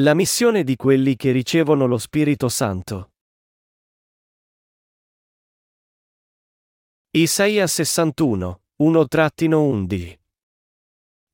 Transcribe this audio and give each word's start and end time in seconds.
La 0.00 0.14
missione 0.14 0.64
di 0.64 0.74
quelli 0.74 1.16
che 1.16 1.32
ricevono 1.32 1.84
lo 1.84 1.98
Spirito 1.98 2.48
Santo. 2.48 3.10
Isaia 7.10 7.66
61, 7.66 8.62
1-11 8.82 10.18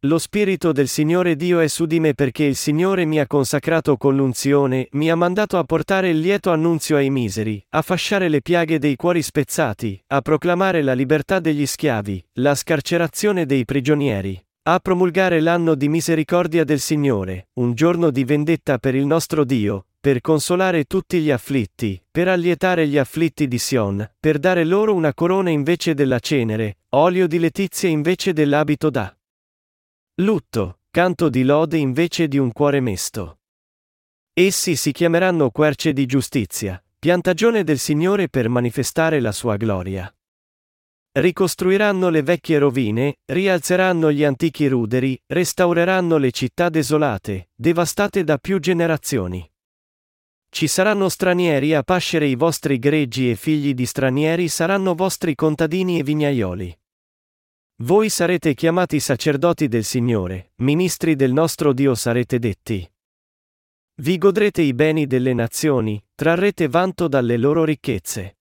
Lo 0.07 0.19
Spirito 0.19 0.73
del 0.73 0.89
Signore 0.89 1.37
Dio 1.37 1.61
è 1.61 1.69
su 1.69 1.87
di 1.87 2.01
me 2.01 2.15
perché 2.15 2.43
il 2.43 2.57
Signore 2.57 3.05
mi 3.05 3.21
ha 3.21 3.29
consacrato 3.29 3.97
con 3.97 4.17
l'unzione, 4.17 4.89
mi 4.91 5.09
ha 5.09 5.15
mandato 5.15 5.57
a 5.57 5.63
portare 5.63 6.09
il 6.09 6.19
lieto 6.19 6.51
annunzio 6.51 6.97
ai 6.97 7.11
miseri, 7.11 7.65
a 7.69 7.83
fasciare 7.83 8.29
le 8.29 8.43
piaghe 8.43 8.81
dei 8.81 8.97
cuori 8.97 9.23
spezzati, 9.23 10.03
a 10.09 10.21
proclamare 10.21 10.83
la 10.83 10.95
libertà 10.95 11.39
degli 11.39 11.65
schiavi, 11.65 12.31
la 12.41 12.57
scarcerazione 12.57 13.47
dei 13.47 13.65
prigionieri, 13.65 14.48
a 14.71 14.81
promulgare 14.81 15.41
l'anno 15.41 15.75
di 15.75 15.89
misericordia 15.89 16.63
del 16.63 16.79
Signore, 16.79 17.49
un 17.55 17.73
giorno 17.73 18.11
di 18.11 18.23
vendetta 18.25 18.77
per 18.77 18.95
il 18.95 19.07
nostro 19.07 19.45
Dio, 19.45 19.87
per 19.99 20.21
consolare 20.21 20.85
tutti 20.85 21.21
gli 21.21 21.31
afflitti, 21.31 21.99
per 22.11 22.29
allietare 22.29 22.87
gli 22.87 22.99
afflitti 22.99 23.49
di 23.49 23.57
Sion, 23.57 24.07
per 24.21 24.39
dare 24.39 24.65
loro 24.65 24.93
una 24.93 25.15
corona 25.15 25.49
invece 25.49 25.95
della 25.95 26.19
cenere, 26.19 26.81
olio 26.91 27.27
di 27.27 27.39
letizia 27.39 27.89
invece 27.89 28.35
dell'abito 28.35 28.91
da 28.91 29.17
lutto, 30.17 30.81
canto 30.91 31.31
di 31.31 31.45
lode 31.45 31.79
invece 31.79 32.29
di 32.29 32.37
un 32.37 32.53
cuore 32.53 32.81
mesto. 32.81 33.39
Essi 34.35 34.77
si 34.77 34.93
chiameranno 34.93 35.49
querce 35.51 35.95
di 35.95 36.05
giustizia, 36.05 36.83
piantagione 36.99 37.65
del 37.65 37.79
Signore 37.79 38.29
per 38.29 38.51
manifestare 38.51 39.19
la 39.19 39.33
sua 39.33 39.57
gloria. 39.57 40.13
Ricostruiranno 41.13 42.11
le 42.11 42.23
vecchie 42.23 42.59
rovine, 42.59 43.17
rialzeranno 43.25 44.13
gli 44.13 44.25
antichi 44.25 44.69
ruderi, 44.69 45.21
restaureranno 45.27 46.17
le 46.17 46.31
città 46.31 46.69
desolate, 46.69 47.51
devastate 47.55 48.25
da 48.25 48.39
più 48.39 48.61
generazioni. 48.61 49.51
Ci 50.51 50.67
saranno 50.67 51.09
stranieri 51.09 51.75
a 51.75 51.83
pascere 51.83 52.27
i 52.27 52.35
vostri 52.35 52.79
greggi 52.79 53.31
e 53.31 53.37
figli 53.37 53.75
di 53.75 53.85
stranieri 53.85 54.49
saranno 54.49 54.95
vostri 54.95 55.35
contadini 55.35 55.99
e 55.99 56.03
vignaioli. 56.03 56.79
Voi 57.83 58.09
sarete 58.09 58.55
chiamati 58.55 58.99
sacerdoti 58.99 59.69
del 59.69 59.85
Signore, 59.85 60.53
ministri 60.57 61.17
del 61.17 61.33
nostro 61.33 61.73
Dio 61.73 61.95
sarete 61.95 62.39
detti. 62.39 62.91
Vi 64.01 64.19
godrete 64.19 64.63
i 64.63 64.75
beni 64.75 65.07
delle 65.07 65.35
nazioni, 65.35 66.03
trarrete 66.15 66.69
vanto 66.69 67.09
dalle 67.09 67.37
loro 67.37 67.65
ricchezze. 67.65 68.38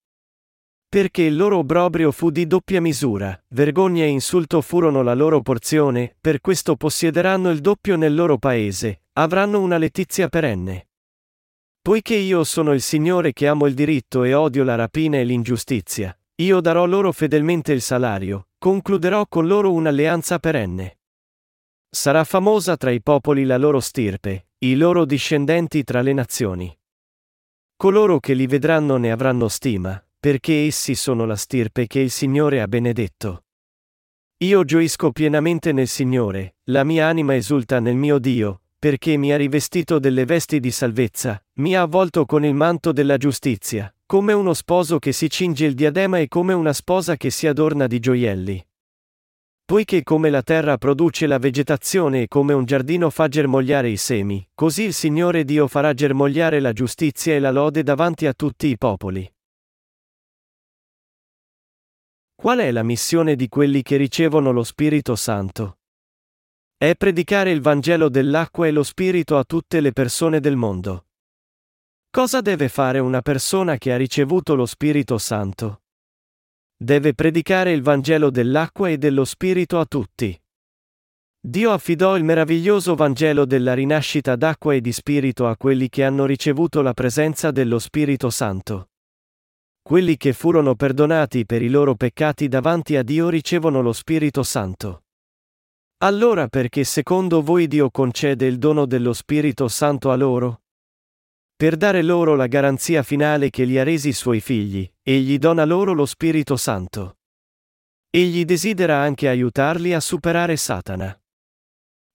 Perché 0.90 1.24
il 1.24 1.36
loro 1.36 1.58
obbrobrio 1.58 2.12
fu 2.12 2.30
di 2.30 2.48
doppia 2.48 2.80
misura, 2.80 3.38
vergogna 3.50 4.04
e 4.04 4.08
insulto 4.08 4.62
furono 4.62 5.02
la 5.02 5.14
loro 5.14 5.42
porzione, 5.42 6.16
per 6.20 6.40
questo 6.40 6.78
possiederanno 6.78 7.50
il 7.50 7.60
doppio 7.60 7.98
nel 7.98 8.16
loro 8.16 8.38
paese, 8.38 9.02
avranno 9.14 9.60
una 9.60 9.78
letizia 9.78 10.30
perenne. 10.30 10.88
Poiché 11.82 12.16
io 12.16 12.46
sono 12.46 12.74
il 12.74 12.82
Signore 12.82 13.34
che 13.34 13.48
amo 13.48 13.66
il 13.66 13.74
diritto 13.74 14.24
e 14.24 14.34
odio 14.34 14.64
la 14.64 14.76
rapina 14.76 15.18
e 15.18 15.26
l'ingiustizia, 15.26 16.18
io 16.36 16.62
darò 16.62 16.86
loro 16.86 17.12
fedelmente 17.12 17.74
il 17.74 17.82
salario, 17.82 18.48
concluderò 18.58 19.28
con 19.28 19.46
loro 19.46 19.74
un'alleanza 19.74 20.40
perenne. 20.40 21.00
Sarà 21.90 22.24
famosa 22.24 22.78
tra 22.78 22.92
i 22.92 23.02
popoli 23.02 23.44
la 23.44 23.58
loro 23.58 23.82
stirpe, 23.82 24.48
i 24.60 24.76
loro 24.76 25.04
discendenti 25.04 25.84
tra 25.84 26.02
le 26.02 26.14
nazioni. 26.14 26.80
Coloro 27.76 28.20
che 28.20 28.34
li 28.34 28.48
vedranno 28.48 28.98
ne 28.98 29.12
avranno 29.12 29.48
stima, 29.48 30.02
perché 30.28 30.66
essi 30.66 30.94
sono 30.94 31.26
la 31.26 31.38
stirpe 31.38 31.88
che 31.88 32.02
il 32.02 32.12
Signore 32.12 32.60
ha 32.60 32.68
benedetto. 32.68 33.46
Io 34.40 34.66
gioisco 34.66 35.14
pienamente 35.14 35.72
nel 35.72 35.88
Signore, 35.88 36.58
la 36.66 36.84
mia 36.84 37.08
anima 37.08 37.34
esulta 37.34 37.80
nel 37.80 37.96
mio 37.96 38.20
Dio, 38.20 38.64
perché 38.78 39.16
mi 39.16 39.32
ha 39.32 39.38
rivestito 39.38 40.00
delle 40.00 40.26
vesti 40.26 40.60
di 40.60 40.70
salvezza, 40.70 41.42
mi 41.60 41.78
ha 41.78 41.82
avvolto 41.84 42.26
con 42.26 42.44
il 42.44 42.54
manto 42.56 42.92
della 42.92 43.16
giustizia, 43.16 43.90
come 44.06 44.34
uno 44.34 44.54
sposo 44.54 45.00
che 45.00 45.14
si 45.14 45.30
cinge 45.30 45.64
il 45.66 45.76
diadema 45.76 46.20
e 46.20 46.28
come 46.28 46.52
una 46.52 46.74
sposa 46.74 47.16
che 47.16 47.30
si 47.30 47.48
adorna 47.48 47.88
di 47.88 48.00
gioielli. 48.00 48.68
Poiché 49.64 50.04
come 50.04 50.30
la 50.30 50.42
terra 50.42 50.78
produce 50.78 51.26
la 51.26 51.38
vegetazione 51.38 52.24
e 52.24 52.28
come 52.28 52.52
un 52.52 52.66
giardino 52.66 53.10
fa 53.10 53.30
germogliare 53.30 53.88
i 53.88 53.96
semi, 53.96 54.46
così 54.54 54.84
il 54.84 54.94
Signore 54.94 55.46
Dio 55.46 55.70
farà 55.70 55.94
germogliare 55.94 56.60
la 56.60 56.74
giustizia 56.74 57.34
e 57.34 57.40
la 57.40 57.52
lode 57.52 57.82
davanti 57.82 58.26
a 58.26 58.34
tutti 58.34 58.68
i 58.68 58.78
popoli. 58.78 59.32
Qual 62.40 62.60
è 62.60 62.70
la 62.70 62.84
missione 62.84 63.36
di 63.36 63.48
quelli 63.50 63.82
che 63.82 63.98
ricevono 63.98 64.52
lo 64.52 64.64
Spirito 64.64 65.16
Santo? 65.16 65.80
È 66.78 66.96
predicare 66.96 67.50
il 67.50 67.62
Vangelo 67.62 68.10
dell'acqua 68.10 68.68
e 68.68 68.72
lo 68.72 68.84
Spirito 68.84 69.40
a 69.40 69.44
tutte 69.44 69.82
le 69.82 69.92
persone 69.92 70.40
del 70.40 70.56
mondo. 70.56 71.08
Cosa 72.12 72.42
deve 72.42 72.70
fare 72.70 73.00
una 73.00 73.24
persona 73.24 73.78
che 73.78 73.92
ha 73.92 73.98
ricevuto 73.98 74.54
lo 74.54 74.68
Spirito 74.68 75.18
Santo? 75.18 75.82
Deve 76.78 77.16
predicare 77.16 77.72
il 77.72 77.82
Vangelo 77.82 78.30
dell'acqua 78.30 78.88
e 78.88 79.00
dello 79.00 79.26
Spirito 79.26 79.80
a 79.80 79.86
tutti. 79.86 80.40
Dio 81.40 81.72
affidò 81.72 82.16
il 82.16 82.24
meraviglioso 82.24 82.94
Vangelo 82.94 83.46
della 83.46 83.74
rinascita 83.74 84.36
d'acqua 84.36 84.76
e 84.76 84.82
di 84.82 84.92
Spirito 84.92 85.48
a 85.48 85.58
quelli 85.58 85.90
che 85.90 86.04
hanno 86.04 86.26
ricevuto 86.26 86.84
la 86.84 86.94
presenza 86.94 87.50
dello 87.50 87.80
Spirito 87.80 88.30
Santo. 88.30 88.90
Quelli 89.88 90.18
che 90.18 90.34
furono 90.34 90.76
perdonati 90.76 91.46
per 91.46 91.62
i 91.62 91.70
loro 91.70 91.96
peccati 91.96 92.50
davanti 92.50 92.98
a 92.98 93.04
Dio 93.04 93.30
ricevono 93.30 93.82
lo 93.82 93.94
Spirito 93.94 94.44
Santo. 94.44 95.04
Allora 96.00 96.50
perché 96.50 96.84
secondo 96.84 97.42
voi 97.42 97.68
Dio 97.68 97.90
concede 97.90 98.48
il 98.48 98.58
dono 98.58 98.86
dello 98.86 99.14
Spirito 99.14 99.70
Santo 99.70 100.12
a 100.12 100.18
loro? 100.18 100.64
Per 101.56 101.78
dare 101.78 102.02
loro 102.02 102.36
la 102.36 102.48
garanzia 102.48 103.02
finale 103.02 103.50
che 103.50 103.64
li 103.64 103.80
ha 103.80 103.84
resi 103.84 104.12
suoi 104.12 104.42
figli, 104.42 104.86
egli 105.02 105.38
dona 105.38 105.64
loro 105.64 105.94
lo 105.94 106.06
Spirito 106.06 106.58
Santo. 106.58 107.20
Egli 108.10 108.44
desidera 108.44 108.98
anche 109.00 109.30
aiutarli 109.30 109.94
a 109.94 110.02
superare 110.02 110.58
Satana. 110.58 111.18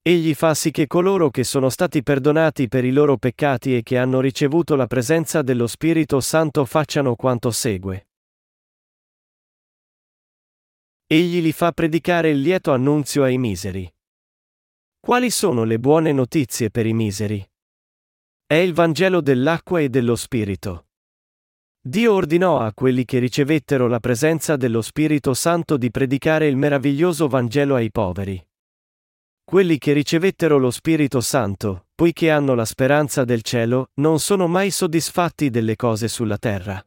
Egli 0.05 0.35
fa 0.35 0.53
sì 0.55 0.73
che 0.73 0.89
coloro 0.89 1.31
che 1.31 1.45
sono 1.45 1.69
stati 1.69 2.03
perdonati 2.03 2.67
per 2.67 2.85
i 2.85 2.91
loro 2.91 3.17
peccati 3.19 3.77
e 3.77 3.85
che 3.85 3.99
hanno 3.99 4.19
ricevuto 4.19 4.75
la 4.75 4.89
presenza 4.89 5.43
dello 5.43 5.69
Spirito 5.69 6.21
Santo 6.21 6.65
facciano 6.65 7.15
quanto 7.15 7.53
segue. 7.53 8.09
Egli 11.07 11.41
li 11.41 11.53
fa 11.53 11.71
predicare 11.71 12.31
il 12.31 12.41
lieto 12.41 12.73
annunzio 12.73 13.23
ai 13.23 13.39
miseri. 13.39 13.89
Quali 14.99 15.31
sono 15.31 15.63
le 15.63 15.79
buone 15.79 16.11
notizie 16.11 16.71
per 16.71 16.87
i 16.87 16.95
miseri? 16.95 17.49
È 18.45 18.55
il 18.55 18.73
Vangelo 18.73 19.21
dell'acqua 19.21 19.79
e 19.79 19.89
dello 19.89 20.17
Spirito. 20.17 20.89
Dio 21.81 22.13
ordinò 22.13 22.59
a 22.59 22.73
quelli 22.75 23.05
che 23.05 23.21
ricevettero 23.21 23.87
la 23.87 24.01
presenza 24.01 24.57
dello 24.57 24.83
Spirito 24.83 25.33
Santo 25.33 25.77
di 25.77 25.93
predicare 25.93 26.49
il 26.49 26.57
meraviglioso 26.57 27.29
Vangelo 27.29 27.77
ai 27.77 27.93
poveri. 27.93 28.45
Quelli 29.45 29.79
che 29.79 29.93
ricevettero 29.93 30.59
lo 30.59 30.71
Spirito 30.71 31.21
Santo, 31.21 31.87
poiché 31.95 32.31
hanno 32.31 32.55
la 32.55 32.65
speranza 32.65 33.25
del 33.25 33.43
cielo, 33.43 33.91
non 33.95 34.19
sono 34.19 34.47
mai 34.47 34.71
soddisfatti 34.71 35.51
delle 35.51 35.77
cose 35.77 36.09
sulla 36.09 36.39
terra. 36.39 36.83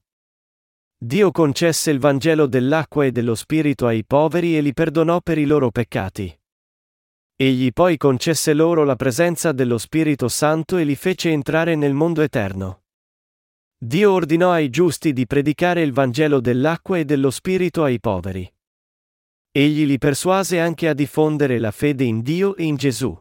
Dio 0.98 1.32
concesse 1.32 1.92
il 1.92 2.00
Vangelo 2.00 2.48
dell'acqua 2.48 3.06
e 3.06 3.12
dello 3.12 3.36
Spirito 3.36 3.86
ai 3.86 4.04
poveri 4.06 4.58
e 4.58 4.62
li 4.62 4.74
perdonò 4.74 5.22
per 5.22 5.38
i 5.38 5.46
loro 5.46 5.70
peccati. 5.70 6.36
Egli 7.38 7.72
poi 7.74 7.98
concesse 7.98 8.54
loro 8.54 8.86
la 8.86 8.96
presenza 8.96 9.52
dello 9.52 9.78
Spirito 9.78 10.30
Santo 10.30 10.78
e 10.78 10.86
li 10.86 10.96
fece 10.96 11.32
entrare 11.32 11.76
nel 11.76 11.94
mondo 11.94 12.22
eterno. 12.22 12.84
Dio 13.78 14.14
ordinò 14.14 14.52
ai 14.52 14.70
giusti 14.70 15.12
di 15.12 15.28
predicare 15.28 15.82
il 15.82 15.92
Vangelo 15.92 16.40
dell'acqua 16.40 16.98
e 16.98 17.04
dello 17.04 17.30
Spirito 17.30 17.84
ai 17.84 18.00
poveri. 18.00 18.50
Egli 19.58 19.86
li 19.86 19.98
persuase 19.98 20.60
anche 20.60 20.90
a 20.90 20.94
diffondere 20.94 21.60
la 21.60 21.72
fede 21.72 22.04
in 22.04 22.22
Dio 22.22 22.58
e 22.58 22.66
in 22.66 22.76
Gesù. 22.76 23.18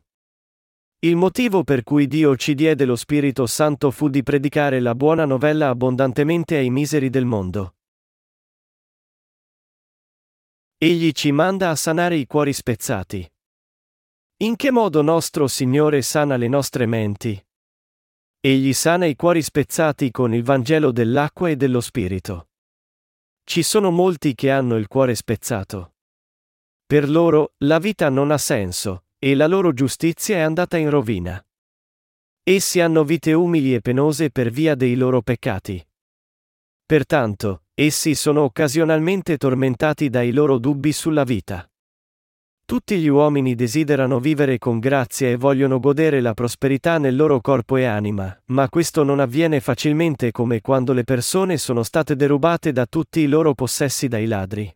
Il 0.99 1.15
motivo 1.15 1.63
per 1.63 1.85
cui 1.85 2.09
Dio 2.09 2.35
ci 2.35 2.55
diede 2.55 2.85
lo 2.85 2.97
Spirito 2.97 3.47
Santo 3.47 3.93
fu 3.93 4.09
di 4.09 4.25
predicare 4.25 4.81
la 4.81 4.97
buona 4.97 5.27
novella 5.27 5.69
abbondantemente 5.69 6.57
ai 6.57 6.71
miseri 6.71 7.09
del 7.09 7.25
mondo. 7.25 7.77
Egli 10.77 11.13
ci 11.13 11.31
manda 11.31 11.71
a 11.71 11.77
sanare 11.77 12.17
i 12.17 12.27
cuori 12.27 12.53
spezzati. 12.53 13.33
In 14.39 14.57
che 14.57 14.73
modo 14.73 15.03
nostro 15.03 15.47
Signore 15.47 16.03
sana 16.03 16.35
le 16.35 16.49
nostre 16.49 16.87
menti? 16.87 17.41
Egli 18.41 18.73
sana 18.73 19.07
i 19.07 19.15
cuori 19.15 19.41
spezzati 19.41 20.11
con 20.11 20.35
il 20.35 20.43
Vangelo 20.43 20.91
dell'acqua 20.91 21.49
e 21.49 21.55
dello 21.55 21.81
Spirito. 21.81 22.49
Ci 23.45 23.63
sono 23.63 23.93
molti 23.93 24.35
che 24.35 24.51
hanno 24.51 24.75
il 24.75 24.89
cuore 24.89 25.15
spezzato. 25.15 25.94
Per 26.95 27.11
loro, 27.11 27.55
la 27.65 27.81
vita 27.81 28.09
non 28.09 28.31
ha 28.31 28.39
senso, 28.39 29.07
e 29.19 29.35
la 29.35 29.49
loro 29.49 29.73
giustizia 29.73 30.37
è 30.37 30.41
andata 30.43 30.77
in 30.77 30.91
rovina. 30.91 31.45
Essi 32.45 32.79
hanno 32.79 33.03
vite 33.03 33.33
umili 33.33 33.75
e 33.75 33.81
penose 33.81 34.31
per 34.31 34.49
via 34.51 34.77
dei 34.77 34.95
loro 34.95 35.21
peccati. 35.21 35.85
Pertanto, 36.87 37.63
essi 37.75 38.15
sono 38.15 38.43
occasionalmente 38.43 39.39
tormentati 39.39 40.09
dai 40.09 40.31
loro 40.31 40.59
dubbi 40.59 40.93
sulla 40.93 41.25
vita. 41.25 41.69
Tutti 42.65 42.97
gli 42.99 43.09
uomini 43.09 43.57
desiderano 43.57 44.21
vivere 44.21 44.59
con 44.59 44.79
grazia 44.79 45.29
e 45.29 45.35
vogliono 45.35 45.81
godere 45.81 46.21
la 46.21 46.33
prosperità 46.33 46.99
nel 46.99 47.17
loro 47.17 47.41
corpo 47.41 47.77
e 47.77 47.87
anima, 47.87 48.41
ma 48.51 48.69
questo 48.69 49.03
non 49.03 49.19
avviene 49.19 49.59
facilmente 49.59 50.31
come 50.31 50.61
quando 50.61 50.93
le 50.93 51.03
persone 51.03 51.59
sono 51.59 51.83
state 51.83 52.15
derubate 52.15 52.71
da 52.71 52.87
tutti 52.87 53.19
i 53.19 53.27
loro 53.27 53.53
possessi 53.53 54.07
dai 54.07 54.27
ladri. 54.27 54.73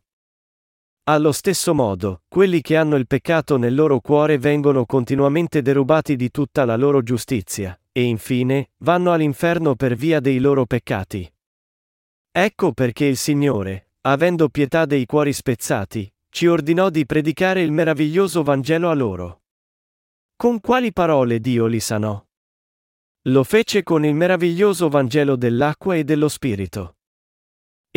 Allo 1.08 1.32
stesso 1.32 1.72
modo, 1.72 2.24
quelli 2.28 2.60
che 2.60 2.76
hanno 2.76 2.96
il 2.96 3.06
peccato 3.06 3.56
nel 3.56 3.74
loro 3.74 3.98
cuore 3.98 4.36
vengono 4.36 4.84
continuamente 4.84 5.62
derubati 5.62 6.16
di 6.16 6.30
tutta 6.30 6.66
la 6.66 6.76
loro 6.76 7.02
giustizia, 7.02 7.80
e 7.90 8.02
infine, 8.02 8.72
vanno 8.80 9.12
all'inferno 9.12 9.74
per 9.74 9.94
via 9.94 10.20
dei 10.20 10.38
loro 10.38 10.66
peccati. 10.66 11.26
Ecco 12.30 12.72
perché 12.72 13.06
il 13.06 13.16
Signore, 13.16 13.92
avendo 14.02 14.50
pietà 14.50 14.84
dei 14.84 15.06
cuori 15.06 15.32
spezzati, 15.32 16.12
ci 16.28 16.46
ordinò 16.46 16.90
di 16.90 17.06
predicare 17.06 17.62
il 17.62 17.72
meraviglioso 17.72 18.42
Vangelo 18.42 18.90
a 18.90 18.94
loro. 18.94 19.44
Con 20.36 20.60
quali 20.60 20.92
parole 20.92 21.40
Dio 21.40 21.64
li 21.64 21.80
sanò? 21.80 22.22
Lo 23.28 23.44
fece 23.44 23.82
con 23.82 24.04
il 24.04 24.14
meraviglioso 24.14 24.90
Vangelo 24.90 25.36
dell'acqua 25.36 25.96
e 25.96 26.04
dello 26.04 26.28
Spirito. 26.28 26.97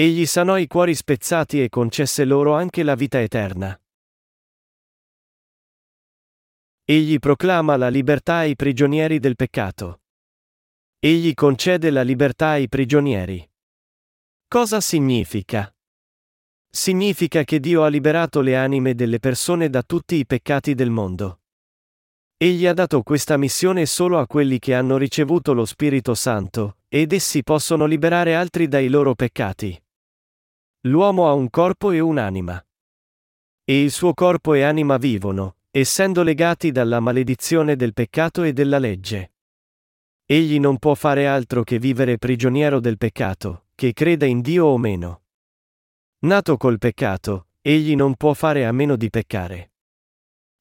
Egli 0.01 0.25
sanò 0.25 0.57
i 0.57 0.65
cuori 0.65 0.95
spezzati 0.95 1.62
e 1.62 1.69
concesse 1.69 2.25
loro 2.25 2.56
anche 2.56 2.81
la 2.81 2.95
vita 2.95 3.21
eterna. 3.21 3.80
Egli 6.83 7.19
proclama 7.19 7.75
la 7.75 7.88
libertà 7.88 8.38
ai 8.38 8.56
prigionieri 8.56 9.19
del 9.19 9.36
peccato. 9.36 10.01
Egli 10.98 11.36
concede 11.36 11.92
la 11.92 12.01
libertà 12.01 12.48
ai 12.48 12.68
prigionieri. 12.68 13.48
Cosa 14.48 14.81
significa? 14.81 15.71
Significa 16.68 17.44
che 17.44 17.59
Dio 17.59 17.83
ha 17.83 17.88
liberato 17.88 18.42
le 18.42 18.56
anime 18.56 18.95
delle 18.95 19.19
persone 19.19 19.69
da 19.69 19.83
tutti 19.83 20.15
i 20.15 20.25
peccati 20.25 20.74
del 20.74 20.89
mondo. 20.89 21.42
Egli 22.38 22.65
ha 22.65 22.74
dato 22.74 23.03
questa 23.03 23.38
missione 23.38 23.86
solo 23.86 24.18
a 24.18 24.25
quelli 24.25 24.57
che 24.57 24.74
hanno 24.74 24.98
ricevuto 24.98 25.53
lo 25.53 25.65
Spirito 25.65 26.15
Santo, 26.15 26.77
ed 26.88 27.13
essi 27.13 27.44
possono 27.44 27.86
liberare 27.86 28.33
altri 28.33 28.68
dai 28.68 28.88
loro 28.88 29.13
peccati. 29.13 29.80
L'uomo 30.86 31.28
ha 31.30 31.33
un 31.33 31.51
corpo 31.51 31.92
e 31.92 32.00
un'anima. 32.00 32.60
E 33.63 33.83
il 33.83 33.92
suo 33.92 34.16
corpo 34.16 34.56
e 34.56 34.63
anima 34.63 34.98
vivono, 34.98 35.57
essendo 35.69 36.24
legati 36.24 36.72
dalla 36.72 37.00
maledizione 37.00 37.75
del 37.75 37.94
peccato 37.94 38.42
e 38.42 38.51
della 38.51 38.80
legge. 38.80 39.33
Egli 40.25 40.60
non 40.60 40.80
può 40.80 40.95
fare 40.95 41.28
altro 41.28 41.62
che 41.63 41.78
vivere 41.78 42.18
prigioniero 42.18 42.80
del 42.80 42.98
peccato, 42.98 43.68
che 43.75 43.94
creda 43.94 44.25
in 44.25 44.42
Dio 44.42 44.66
o 44.66 44.78
meno. 44.80 45.22
Nato 46.22 46.57
col 46.57 46.80
peccato, 46.80 47.50
egli 47.62 47.95
non 47.95 48.16
può 48.16 48.34
fare 48.34 48.66
a 48.66 48.72
meno 48.72 48.95
di 48.95 49.12
peccare. 49.12 49.74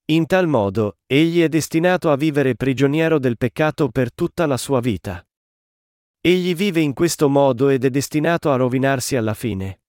In 0.06 0.26
tal 0.26 0.48
modo, 0.48 0.98
egli 1.06 1.40
è 1.40 1.48
destinato 1.48 2.10
a 2.10 2.16
vivere 2.16 2.56
prigioniero 2.56 3.18
del 3.18 3.38
peccato 3.38 3.88
per 3.88 4.12
tutta 4.12 4.44
la 4.44 4.58
sua 4.58 4.80
vita. 4.80 5.26
Egli 6.20 6.54
vive 6.54 6.80
in 6.80 6.92
questo 6.92 7.30
modo 7.30 7.70
ed 7.70 7.86
è 7.86 7.90
destinato 7.90 8.52
a 8.52 8.56
rovinarsi 8.56 9.16
alla 9.16 9.32
fine. 9.32 9.79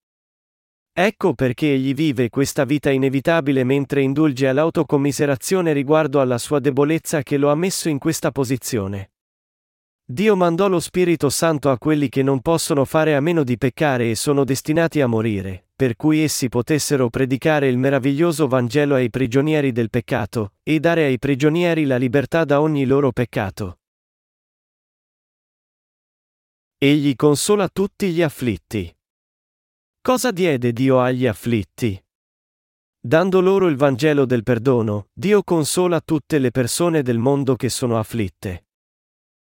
Ecco 0.94 1.32
perché 1.32 1.72
egli 1.72 1.94
vive 1.94 2.28
questa 2.28 2.64
vita 2.64 2.90
inevitabile 2.90 3.64
mentre 3.64 4.02
indulge 4.02 4.46
all'autocommiserazione 4.46 5.72
riguardo 5.72 6.20
alla 6.20 6.36
sua 6.36 6.58
debolezza 6.58 7.22
che 7.22 7.38
lo 7.38 7.50
ha 7.50 7.54
messo 7.54 7.88
in 7.88 7.98
questa 7.98 8.30
posizione. 8.30 9.12
Dio 10.04 10.36
mandò 10.36 10.68
lo 10.68 10.80
Spirito 10.80 11.30
Santo 11.30 11.70
a 11.70 11.78
quelli 11.78 12.10
che 12.10 12.22
non 12.22 12.42
possono 12.42 12.84
fare 12.84 13.14
a 13.14 13.20
meno 13.20 13.42
di 13.42 13.56
peccare 13.56 14.10
e 14.10 14.14
sono 14.14 14.44
destinati 14.44 15.00
a 15.00 15.06
morire, 15.06 15.68
per 15.74 15.96
cui 15.96 16.18
essi 16.18 16.50
potessero 16.50 17.08
predicare 17.08 17.68
il 17.68 17.78
meraviglioso 17.78 18.46
Vangelo 18.46 18.94
ai 18.94 19.08
prigionieri 19.08 19.72
del 19.72 19.88
peccato, 19.88 20.56
e 20.62 20.78
dare 20.78 21.04
ai 21.04 21.18
prigionieri 21.18 21.86
la 21.86 21.96
libertà 21.96 22.44
da 22.44 22.60
ogni 22.60 22.84
loro 22.84 23.12
peccato. 23.12 23.78
Egli 26.76 27.16
consola 27.16 27.68
tutti 27.68 28.10
gli 28.10 28.20
afflitti. 28.20 28.94
Cosa 30.04 30.32
diede 30.32 30.72
Dio 30.72 31.00
agli 31.00 31.28
afflitti? 31.28 31.96
Dando 32.98 33.40
loro 33.40 33.68
il 33.68 33.76
Vangelo 33.76 34.24
del 34.26 34.42
perdono, 34.42 35.10
Dio 35.12 35.44
consola 35.44 36.00
tutte 36.00 36.40
le 36.40 36.50
persone 36.50 37.02
del 37.02 37.18
mondo 37.18 37.54
che 37.54 37.68
sono 37.68 37.96
afflitte. 37.96 38.66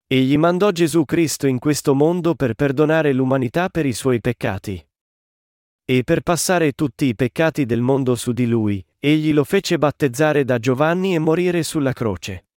Egli 0.05 0.37
mandò 0.37 0.71
Gesù 0.71 1.05
Cristo 1.05 1.47
in 1.47 1.57
questo 1.57 1.95
mondo 1.95 2.35
per 2.35 2.55
perdonare 2.55 3.13
l'umanità 3.13 3.69
per 3.69 3.85
i 3.85 3.93
suoi 3.93 4.19
peccati. 4.19 4.85
E 5.85 6.03
per 6.03 6.19
passare 6.19 6.73
tutti 6.73 7.05
i 7.05 7.15
peccati 7.15 7.65
del 7.65 7.79
mondo 7.79 8.15
su 8.15 8.33
di 8.33 8.45
lui, 8.45 8.85
egli 8.99 9.31
lo 9.31 9.45
fece 9.45 9.77
battezzare 9.77 10.43
da 10.43 10.59
Giovanni 10.59 11.15
e 11.15 11.19
morire 11.19 11.63
sulla 11.63 11.93
croce. 11.93 12.47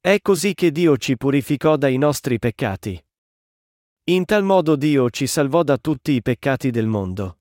È 0.00 0.18
così 0.22 0.54
che 0.54 0.72
Dio 0.72 0.96
ci 0.96 1.18
purificò 1.18 1.76
dai 1.76 1.98
nostri 1.98 2.38
peccati. 2.38 2.98
In 4.06 4.24
tal 4.24 4.42
modo 4.42 4.74
Dio 4.74 5.10
ci 5.10 5.28
salvò 5.28 5.62
da 5.62 5.78
tutti 5.78 6.10
i 6.10 6.22
peccati 6.22 6.72
del 6.72 6.86
mondo. 6.86 7.38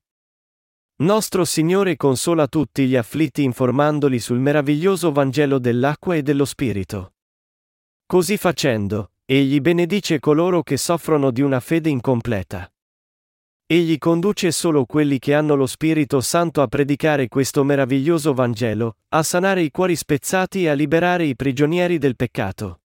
Nostro 0.97 1.43
Signore 1.43 1.97
consola 1.97 2.47
tutti 2.47 2.85
gli 2.85 2.95
afflitti 2.95 3.41
informandoli 3.41 4.19
sul 4.19 4.37
meraviglioso 4.37 5.11
Vangelo 5.11 5.57
dell'acqua 5.57 6.15
e 6.15 6.21
dello 6.21 6.45
Spirito. 6.45 7.13
Così 8.05 8.37
facendo, 8.37 9.13
Egli 9.25 9.59
benedice 9.59 10.19
coloro 10.19 10.61
che 10.61 10.77
soffrono 10.77 11.31
di 11.31 11.41
una 11.41 11.59
fede 11.59 11.89
incompleta. 11.89 12.71
Egli 13.65 13.97
conduce 13.97 14.51
solo 14.51 14.85
quelli 14.85 15.17
che 15.17 15.33
hanno 15.33 15.55
lo 15.55 15.65
Spirito 15.65 16.21
Santo 16.21 16.61
a 16.61 16.67
predicare 16.67 17.27
questo 17.27 17.63
meraviglioso 17.63 18.35
Vangelo, 18.35 18.97
a 19.09 19.23
sanare 19.23 19.63
i 19.63 19.71
cuori 19.71 19.95
spezzati 19.95 20.65
e 20.65 20.69
a 20.69 20.73
liberare 20.73 21.23
i 21.25 21.35
prigionieri 21.35 21.97
del 21.97 22.15
peccato. 22.15 22.80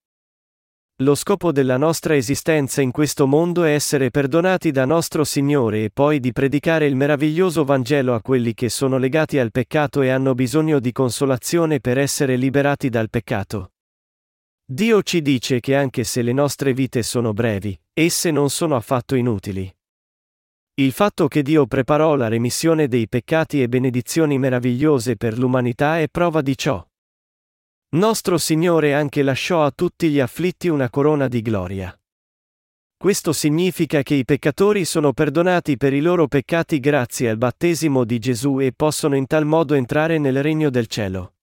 Lo 1.00 1.14
scopo 1.14 1.52
della 1.52 1.76
nostra 1.76 2.16
esistenza 2.16 2.80
in 2.80 2.90
questo 2.90 3.26
mondo 3.26 3.64
è 3.64 3.74
essere 3.74 4.10
perdonati 4.10 4.70
da 4.70 4.86
nostro 4.86 5.24
Signore 5.24 5.84
e 5.84 5.90
poi 5.90 6.20
di 6.20 6.32
predicare 6.32 6.86
il 6.86 6.96
meraviglioso 6.96 7.64
Vangelo 7.64 8.14
a 8.14 8.22
quelli 8.22 8.54
che 8.54 8.70
sono 8.70 8.96
legati 8.96 9.38
al 9.38 9.50
peccato 9.50 10.00
e 10.00 10.08
hanno 10.08 10.34
bisogno 10.34 10.80
di 10.80 10.92
consolazione 10.92 11.80
per 11.80 11.98
essere 11.98 12.36
liberati 12.36 12.88
dal 12.88 13.10
peccato. 13.10 13.72
Dio 14.64 15.02
ci 15.02 15.20
dice 15.20 15.60
che 15.60 15.76
anche 15.76 16.02
se 16.02 16.22
le 16.22 16.32
nostre 16.32 16.72
vite 16.72 17.02
sono 17.02 17.34
brevi, 17.34 17.78
esse 17.92 18.30
non 18.30 18.48
sono 18.48 18.74
affatto 18.74 19.16
inutili. 19.16 19.70
Il 20.76 20.92
fatto 20.92 21.28
che 21.28 21.42
Dio 21.42 21.66
preparò 21.66 22.14
la 22.14 22.28
remissione 22.28 22.88
dei 22.88 23.06
peccati 23.06 23.60
e 23.60 23.68
benedizioni 23.68 24.38
meravigliose 24.38 25.16
per 25.16 25.36
l'umanità 25.36 26.00
è 26.00 26.08
prova 26.08 26.40
di 26.40 26.56
ciò. 26.56 26.82
Nostro 27.88 28.36
Signore 28.36 28.94
anche 28.94 29.22
lasciò 29.22 29.64
a 29.64 29.70
tutti 29.70 30.08
gli 30.08 30.18
afflitti 30.18 30.66
una 30.66 30.90
corona 30.90 31.28
di 31.28 31.40
gloria. 31.40 31.96
Questo 32.96 33.32
significa 33.32 34.02
che 34.02 34.14
i 34.14 34.24
peccatori 34.24 34.84
sono 34.84 35.12
perdonati 35.12 35.76
per 35.76 35.92
i 35.92 36.00
loro 36.00 36.26
peccati 36.26 36.80
grazie 36.80 37.30
al 37.30 37.36
battesimo 37.36 38.04
di 38.04 38.18
Gesù 38.18 38.60
e 38.60 38.72
possono 38.74 39.14
in 39.14 39.26
tal 39.26 39.44
modo 39.44 39.74
entrare 39.74 40.18
nel 40.18 40.42
regno 40.42 40.68
del 40.68 40.88
cielo. 40.88 41.34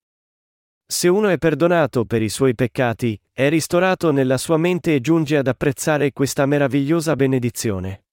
Se 0.86 1.08
uno 1.08 1.30
è 1.30 1.38
perdonato 1.38 2.04
per 2.04 2.22
i 2.22 2.30
suoi 2.30 2.56
peccati, 2.56 3.18
è 3.32 3.48
ristorato 3.48 4.12
nella 4.12 4.38
sua 4.38 4.58
mente 4.58 4.96
e 4.96 5.00
giunge 5.00 5.38
ad 5.38 5.48
apprezzare 5.48 6.12
questa 6.12 6.46
meravigliosa 6.46 7.16
benedizione. 7.16 8.04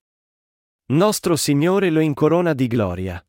Nostro 0.93 1.35
Signore 1.35 1.91
lo 1.91 2.01
incorona 2.01 2.55
di 2.55 2.69
gloria. 2.69 3.23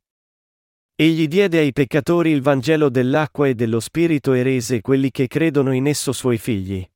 Egli 1.02 1.28
diede 1.28 1.58
ai 1.58 1.74
peccatori 1.74 2.30
il 2.30 2.44
Vangelo 2.44 2.88
dell'acqua 2.88 3.48
e 3.48 3.56
dello 3.56 3.80
Spirito 3.80 4.34
e 4.34 4.44
rese 4.44 4.82
quelli 4.82 5.10
che 5.10 5.26
credono 5.26 5.74
in 5.74 5.88
esso 5.88 6.12
suoi 6.12 6.38
figli. 6.38 6.88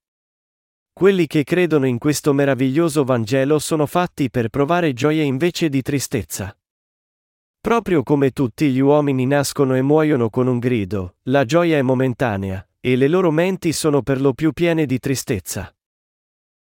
Quelli 0.94 1.26
che 1.26 1.44
credono 1.44 1.88
in 1.88 1.98
questo 1.98 2.32
meraviglioso 2.32 3.04
Vangelo 3.04 3.58
sono 3.58 3.88
fatti 3.88 4.30
per 4.30 4.50
provare 4.50 4.94
gioia 4.94 5.24
invece 5.24 5.70
di 5.70 5.82
tristezza. 5.82 6.56
Proprio 7.60 8.04
come 8.04 8.30
tutti 8.30 8.70
gli 8.70 8.78
uomini 8.78 9.26
nascono 9.26 9.74
e 9.74 9.82
muoiono 9.82 10.30
con 10.30 10.46
un 10.46 10.60
grido, 10.60 11.16
la 11.24 11.44
gioia 11.44 11.80
è 11.80 11.82
momentanea, 11.82 12.64
e 12.80 12.96
le 12.96 13.08
loro 13.08 13.32
menti 13.32 13.74
sono 13.74 14.04
per 14.04 14.22
lo 14.22 14.36
più 14.36 14.52
piene 14.52 14.86
di 14.86 15.00
tristezza. 15.00 15.76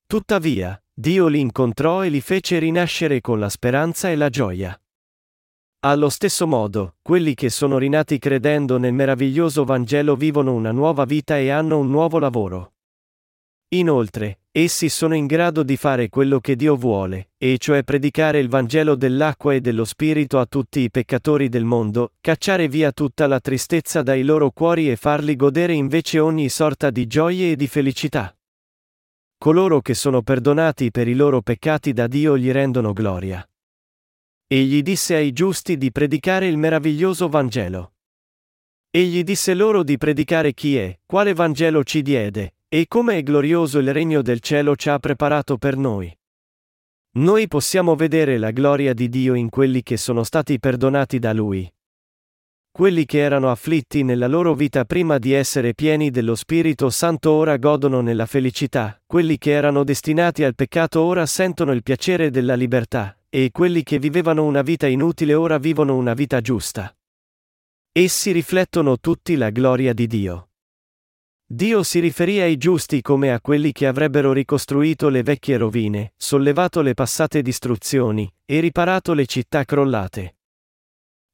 Tuttavia, 0.07 0.79
Dio 0.93 1.27
li 1.29 1.41
incontrò 1.41 2.05
e 2.05 2.11
li 2.11 2.21
fece 2.21 2.59
rinascere 2.59 3.23
con 3.23 3.39
la 3.39 3.49
speranza 3.49 4.11
e 4.11 4.17
la 4.17 4.29
gioia. 4.29 4.79
Allo 5.83 6.09
stesso 6.11 6.47
modo, 6.47 6.97
quelli 7.03 7.35
che 7.35 7.49
sono 7.49 7.79
rinati 7.79 8.19
credendo 8.19 8.79
nel 8.79 8.93
meraviglioso 8.93 9.65
Vangelo 9.65 10.15
vivono 10.15 10.53
una 10.53 10.73
nuova 10.73 11.05
vita 11.05 11.39
e 11.39 11.51
hanno 11.51 11.79
un 11.79 11.89
nuovo 11.89 12.19
lavoro. 12.19 12.75
Inoltre, 13.71 14.41
Essi 14.53 14.89
sono 14.89 15.15
in 15.15 15.27
grado 15.27 15.63
di 15.63 15.77
fare 15.77 16.09
quello 16.09 16.41
che 16.41 16.57
Dio 16.57 16.75
vuole, 16.75 17.31
e 17.39 17.57
cioè 17.59 17.85
predicare 17.85 18.41
il 18.41 18.49
Vangelo 18.49 18.97
dell'acqua 18.97 19.55
e 19.55 19.61
dello 19.61 19.85
Spirito 19.85 20.41
a 20.41 20.47
tutti 20.47 20.81
i 20.81 20.91
peccatori 20.91 21.49
del 21.49 21.63
mondo, 21.63 22.15
cacciare 22.21 22.67
via 22.67 22.91
tutta 22.91 23.29
la 23.29 23.39
tristezza 23.39 24.03
dai 24.03 24.25
loro 24.25 24.51
cuori 24.51 24.91
e 24.91 24.97
farli 24.97 25.37
godere 25.37 25.73
invece 25.73 26.19
ogni 26.19 26.49
sorta 26.49 26.91
di 26.91 27.07
gioie 27.07 27.53
e 27.53 27.57
di 27.57 27.69
felicità. 27.69 28.37
Coloro 29.39 29.81
che 29.81 29.95
sono 29.95 30.21
perdonati 30.21 30.91
per 30.91 31.07
i 31.07 31.15
loro 31.15 31.43
peccati 31.43 31.93
da 31.93 32.09
Dio 32.09 32.37
gli 32.37 32.51
rendono 32.51 32.93
gloria. 32.93 33.49
Egli 34.53 34.83
disse 34.83 35.15
ai 35.15 35.33
giusti 35.33 35.77
di 35.77 35.93
predicare 35.93 36.49
il 36.49 36.59
meraviglioso 36.59 37.29
Vangelo. 37.29 37.93
Egli 38.91 39.23
disse 39.23 39.55
loro 39.55 39.85
di 39.85 39.97
predicare 39.97 40.55
chi 40.55 40.77
è, 40.77 40.99
quale 41.07 41.35
Vangelo 41.35 41.85
ci 41.85 42.03
diede, 42.03 42.55
e 42.67 42.89
come 42.89 43.19
è 43.19 43.23
glorioso 43.23 43.79
il 43.79 43.93
regno 43.93 44.23
del 44.23 44.41
cielo 44.41 44.75
ci 44.75 44.89
ha 44.89 44.99
preparato 44.99 45.57
per 45.57 45.77
noi. 45.77 46.13
Noi 47.13 47.47
possiamo 47.47 47.95
vedere 47.95 48.39
la 48.39 48.51
gloria 48.51 48.93
di 48.93 49.09
Dio 49.09 49.35
in 49.35 49.51
quelli 49.51 49.85
che 49.85 49.97
sono 49.97 50.25
stati 50.25 50.59
perdonati 50.59 51.21
da 51.21 51.33
Lui. 51.33 51.73
Quelli 52.73 53.05
che 53.05 53.21
erano 53.21 53.53
afflitti 53.53 54.03
nella 54.03 54.27
loro 54.27 54.55
vita 54.55 54.85
prima 54.85 55.19
di 55.19 55.31
essere 55.31 55.75
pieni 55.75 56.11
dello 56.11 56.35
Spirito 56.35 56.91
Santo 56.91 57.31
ora 57.31 57.57
godono 57.57 58.01
nella 58.01 58.27
felicità, 58.27 59.01
quelli 59.07 59.39
che 59.39 59.53
erano 59.53 59.85
destinati 59.85 60.43
al 60.43 60.57
peccato 60.57 61.03
ora 61.03 61.25
sentono 61.25 61.71
il 61.71 61.85
piacere 61.85 62.31
della 62.31 62.57
libertà, 62.57 63.15
e 63.33 63.51
quelli 63.53 63.85
che 63.85 64.01
vivevano 64.01 64.45
una 64.45 64.61
vita 64.63 64.89
inutile 64.89 65.35
ora 65.35 65.57
vivono 65.59 65.97
una 65.97 66.15
vita 66.15 66.41
giusta. 66.41 66.93
Essi 67.93 68.33
riflettono 68.33 68.99
tutti 68.99 69.37
la 69.37 69.51
gloria 69.51 69.93
di 69.93 70.07
Dio. 70.09 70.49
Dio 71.47 71.83
si 71.85 72.01
riferì 72.01 72.41
ai 72.41 72.57
giusti 72.57 73.01
come 73.01 73.33
a 73.33 73.41
quelli 73.41 73.73
che 73.73 73.87
avrebbero 73.87 74.33
ricostruito 74.33 75.09
le 75.09 75.23
vecchie 75.23 75.57
rovine, 75.57 76.13
sollevato 76.17 76.81
le 76.81 76.95
passate 76.95 77.41
distruzioni, 77.43 78.33
e 78.45 78.61
riparato 78.61 79.15
le 79.15 79.27
città 79.27 79.65
crollate. 79.65 80.37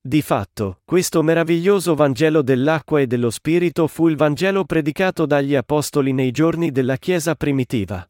Di 0.00 0.22
fatto, 0.22 0.80
questo 0.84 1.22
meraviglioso 1.22 1.94
Vangelo 1.94 2.40
dell'acqua 2.42 3.00
e 3.00 3.06
dello 3.06 3.28
Spirito 3.28 3.86
fu 3.86 4.08
il 4.08 4.16
Vangelo 4.16 4.64
predicato 4.64 5.26
dagli 5.26 5.54
Apostoli 5.54 6.12
nei 6.12 6.30
giorni 6.30 6.70
della 6.70 6.96
Chiesa 6.96 7.34
primitiva. 7.34 8.08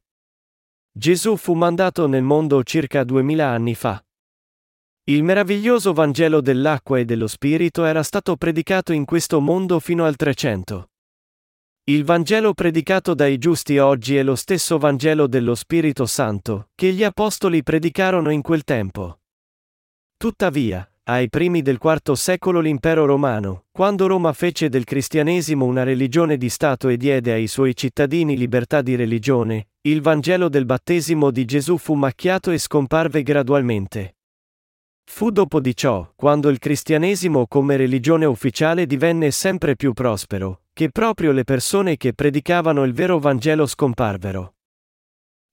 Gesù 0.98 1.36
fu 1.36 1.52
mandato 1.52 2.06
nel 2.06 2.22
mondo 2.22 2.62
circa 2.62 3.04
duemila 3.04 3.48
anni 3.48 3.74
fa. 3.74 4.02
Il 5.04 5.24
meraviglioso 5.24 5.92
Vangelo 5.92 6.40
dell'acqua 6.40 6.98
e 6.98 7.04
dello 7.04 7.26
Spirito 7.26 7.84
era 7.84 8.02
stato 8.02 8.34
predicato 8.36 8.94
in 8.94 9.04
questo 9.04 9.38
mondo 9.40 9.78
fino 9.78 10.06
al 10.06 10.16
300. 10.16 10.88
Il 11.84 12.02
Vangelo 12.02 12.54
predicato 12.54 13.12
dai 13.12 13.36
giusti 13.36 13.76
oggi 13.76 14.16
è 14.16 14.22
lo 14.22 14.36
stesso 14.36 14.78
Vangelo 14.78 15.26
dello 15.26 15.54
Spirito 15.54 16.06
Santo, 16.06 16.70
che 16.74 16.90
gli 16.94 17.04
Apostoli 17.04 17.62
predicarono 17.62 18.30
in 18.30 18.40
quel 18.40 18.64
tempo. 18.64 19.20
Tuttavia, 20.16 20.90
ai 21.08 21.28
primi 21.28 21.62
del 21.62 21.78
IV 21.80 22.14
secolo 22.14 22.58
l'impero 22.58 23.04
romano, 23.04 23.66
quando 23.70 24.08
Roma 24.08 24.32
fece 24.32 24.68
del 24.68 24.82
cristianesimo 24.82 25.64
una 25.64 25.84
religione 25.84 26.36
di 26.36 26.48
Stato 26.48 26.88
e 26.88 26.96
diede 26.96 27.32
ai 27.32 27.46
suoi 27.46 27.76
cittadini 27.76 28.36
libertà 28.36 28.82
di 28.82 28.96
religione, 28.96 29.68
il 29.82 30.00
Vangelo 30.00 30.48
del 30.48 30.64
battesimo 30.64 31.30
di 31.30 31.44
Gesù 31.44 31.76
fu 31.76 31.94
macchiato 31.94 32.50
e 32.50 32.58
scomparve 32.58 33.22
gradualmente. 33.22 34.16
Fu 35.08 35.30
dopo 35.30 35.60
di 35.60 35.76
ciò, 35.76 36.10
quando 36.16 36.48
il 36.48 36.58
cristianesimo 36.58 37.46
come 37.46 37.76
religione 37.76 38.24
ufficiale 38.24 38.84
divenne 38.84 39.30
sempre 39.30 39.76
più 39.76 39.92
prospero, 39.92 40.62
che 40.72 40.90
proprio 40.90 41.30
le 41.30 41.44
persone 41.44 41.96
che 41.96 42.14
predicavano 42.14 42.82
il 42.82 42.92
vero 42.92 43.20
Vangelo 43.20 43.66
scomparvero. 43.66 44.55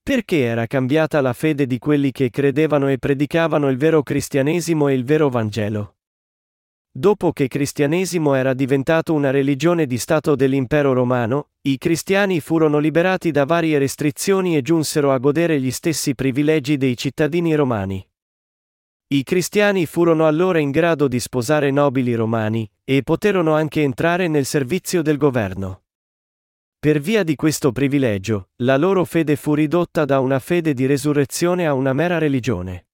Perché 0.04 0.40
era 0.42 0.68
cambiata 0.68 1.22
la 1.22 1.32
fede 1.32 1.66
di 1.66 1.80
quelli 1.80 2.12
che 2.12 2.30
credevano 2.30 2.90
e 2.90 2.98
predicavano 2.98 3.70
il 3.70 3.78
vero 3.78 4.04
cristianesimo 4.04 4.90
e 4.90 4.94
il 4.96 5.06
vero 5.06 5.30
Vangelo? 5.30 5.96
Dopo 6.92 7.32
che 7.32 7.48
cristianesimo 7.48 8.34
era 8.34 8.54
diventato 8.54 9.14
una 9.14 9.32
religione 9.32 9.86
di 9.86 9.98
Stato 9.98 10.36
dell'impero 10.36 10.92
romano, 10.92 11.52
i 11.62 11.78
cristiani 11.78 12.42
furono 12.42 12.80
liberati 12.80 13.32
da 13.32 13.46
varie 13.46 13.78
restrizioni 13.78 14.58
e 14.58 14.62
giunsero 14.62 15.14
a 15.14 15.18
godere 15.20 15.62
gli 15.62 15.72
stessi 15.72 16.14
privilegi 16.16 16.76
dei 16.76 16.98
cittadini 16.98 17.56
romani. 17.56 18.06
I 19.08 19.24
cristiani 19.24 19.86
furono 19.86 20.28
allora 20.28 20.60
in 20.60 20.72
grado 20.72 21.08
di 21.08 21.22
sposare 21.22 21.72
nobili 21.72 22.14
romani, 22.14 22.70
e 22.84 23.04
poterono 23.04 23.54
anche 23.54 23.82
entrare 23.82 24.28
nel 24.28 24.44
servizio 24.44 25.02
del 25.02 25.16
governo. 25.16 25.83
Per 26.84 27.00
via 27.00 27.24
di 27.24 27.38
questo 27.38 27.72
privilegio, 27.72 28.50
la 28.58 28.76
loro 28.76 29.06
fede 29.06 29.38
fu 29.38 29.54
ridotta 29.54 30.04
da 30.04 30.20
una 30.20 30.40
fede 30.40 30.74
di 30.74 30.86
resurrezione 30.86 31.66
a 31.66 31.74
una 31.74 31.94
mera 31.94 32.18
religione. 32.18 32.88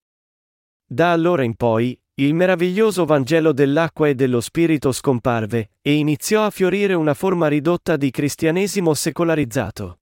Da 0.85 1.11
allora 1.11 1.41
in 1.41 1.55
poi, 1.55 1.99
il 2.21 2.35
meraviglioso 2.35 3.05
Vangelo 3.05 3.51
dell'acqua 3.51 4.07
e 4.07 4.13
dello 4.13 4.41
Spirito 4.41 4.91
scomparve, 4.91 5.71
e 5.81 5.93
iniziò 5.93 6.45
a 6.45 6.51
fiorire 6.51 6.93
una 6.93 7.15
forma 7.15 7.47
ridotta 7.47 7.97
di 7.97 8.11
cristianesimo 8.11 8.93
secolarizzato. 8.93 10.01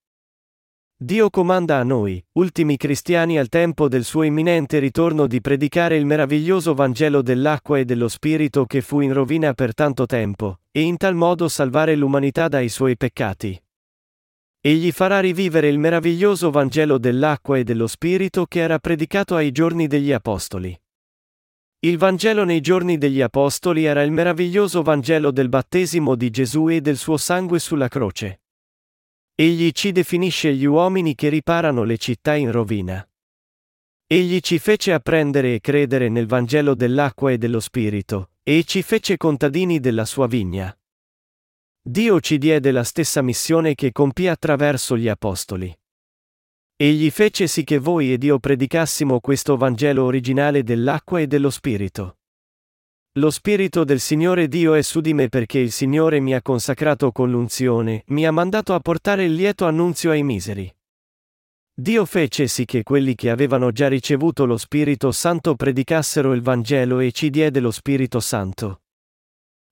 Dio 0.98 1.30
comanda 1.30 1.78
a 1.78 1.84
noi, 1.84 2.22
ultimi 2.34 2.76
cristiani 2.76 3.40
al 3.40 3.48
tempo 3.48 3.88
del 3.88 4.04
suo 4.04 4.24
imminente 4.24 4.80
ritorno, 4.80 5.28
di 5.28 5.40
predicare 5.40 5.96
il 5.96 6.06
meraviglioso 6.06 6.74
Vangelo 6.74 7.22
dell'acqua 7.22 7.80
e 7.80 7.86
dello 7.86 8.10
Spirito 8.10 8.66
che 8.66 8.82
fu 8.82 9.00
in 9.00 9.14
rovina 9.14 9.54
per 9.54 9.74
tanto 9.74 10.06
tempo, 10.06 10.60
e 10.74 10.82
in 10.82 10.98
tal 10.98 11.16
modo 11.16 11.48
salvare 11.48 11.96
l'umanità 11.96 12.50
dai 12.50 12.68
suoi 12.68 12.98
peccati. 12.98 13.58
Egli 14.68 14.92
farà 14.92 15.22
rivivere 15.22 15.70
il 15.70 15.80
meraviglioso 15.80 16.52
Vangelo 16.52 16.98
dell'acqua 16.98 17.58
e 17.58 17.64
dello 17.64 17.88
Spirito 17.88 18.46
che 18.48 18.60
era 18.60 18.80
predicato 18.80 19.38
ai 19.38 19.54
giorni 19.54 19.88
degli 19.88 20.12
Apostoli. 20.12 20.78
Il 21.86 21.98
Vangelo 21.98 22.44
nei 22.44 22.60
giorni 22.60 22.98
degli 22.98 23.22
Apostoli 23.22 23.86
era 23.86 24.02
il 24.02 24.12
meraviglioso 24.12 24.82
Vangelo 24.82 25.32
del 25.32 25.48
battesimo 25.48 26.16
di 26.16 26.30
Gesù 26.30 26.68
e 26.68 26.82
del 26.82 26.98
suo 26.98 27.16
sangue 27.16 27.60
sulla 27.60 27.88
croce. 27.88 28.42
Egli 29.36 29.72
ci 29.72 29.94
definisce 29.94 30.54
gli 30.54 30.66
uomini 30.66 31.16
che 31.16 31.30
riparano 31.30 31.84
le 31.84 31.98
città 31.98 32.36
in 32.36 32.52
rovina. 32.52 33.10
Egli 34.06 34.42
ci 34.42 34.60
fece 34.60 34.92
apprendere 34.92 35.54
e 35.54 35.62
credere 35.62 36.10
nel 36.10 36.28
Vangelo 36.28 36.76
dell'acqua 36.76 37.32
e 37.32 37.38
dello 37.38 37.62
Spirito, 37.62 38.32
e 38.44 38.66
ci 38.66 38.82
fece 38.82 39.16
contadini 39.16 39.80
della 39.80 40.04
sua 40.04 40.28
vigna. 40.28 40.78
Dio 41.90 42.20
ci 42.20 42.38
diede 42.38 42.72
la 42.72 42.84
stessa 42.84 43.22
missione 43.22 43.74
che 43.74 43.94
compì 43.94 44.28
attraverso 44.28 44.98
gli 44.98 45.08
Apostoli. 45.08 45.74
Egli 46.76 47.10
fece 47.10 47.48
sì 47.48 47.64
che 47.64 47.78
voi 47.78 48.12
ed 48.12 48.24
io 48.26 48.40
predicassimo 48.40 49.22
questo 49.22 49.56
Vangelo 49.56 50.04
originale 50.04 50.64
dell'acqua 50.64 51.22
e 51.22 51.28
dello 51.28 51.50
Spirito. 51.50 52.18
Lo 53.14 53.32
Spirito 53.32 53.86
del 53.86 54.02
Signore 54.02 54.50
Dio 54.50 54.74
è 54.74 54.82
su 54.82 55.00
di 55.00 55.14
me 55.14 55.30
perché 55.30 55.60
il 55.60 55.72
Signore 55.72 56.20
mi 56.20 56.34
ha 56.34 56.42
consacrato 56.42 57.14
con 57.14 57.32
l'unzione, 57.32 58.04
mi 58.08 58.28
ha 58.28 58.32
mandato 58.32 58.74
a 58.74 58.82
portare 58.82 59.24
il 59.24 59.34
lieto 59.34 59.66
annunzio 59.66 60.12
ai 60.12 60.24
miseri. 60.24 60.70
Dio 61.74 62.04
fece 62.04 62.48
sì 62.48 62.66
che 62.66 62.84
quelli 62.84 63.16
che 63.16 63.30
avevano 63.30 63.72
già 63.72 63.88
ricevuto 63.88 64.44
lo 64.44 64.58
Spirito 64.58 65.14
Santo 65.14 65.56
predicassero 65.56 66.34
il 66.34 66.42
Vangelo 66.42 67.00
e 67.00 67.14
ci 67.14 67.30
diede 67.30 67.62
lo 67.62 67.72
Spirito 67.72 68.20
Santo. 68.20 68.82